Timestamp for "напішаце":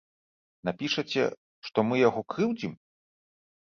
0.69-1.23